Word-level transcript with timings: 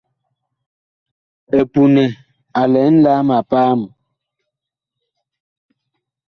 EPUNƐ 1.59 2.05
a 2.59 2.61
lɛ 2.73 2.81
nlaam 2.95 3.27
a 3.37 3.39
paam. 3.49 3.79